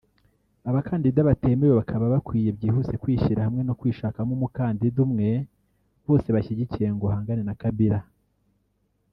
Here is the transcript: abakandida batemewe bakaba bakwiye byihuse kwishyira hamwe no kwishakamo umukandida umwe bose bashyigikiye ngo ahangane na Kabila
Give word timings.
abakandida 0.69 1.19
batemewe 1.29 1.73
bakaba 1.79 2.05
bakwiye 2.13 2.49
byihuse 2.57 2.93
kwishyira 3.01 3.41
hamwe 3.45 3.61
no 3.67 3.73
kwishakamo 3.79 4.31
umukandida 4.37 4.97
umwe 5.05 5.29
bose 6.07 6.27
bashyigikiye 6.35 6.87
ngo 6.95 7.05
ahangane 7.11 7.43
na 7.45 7.55
Kabila 7.61 7.99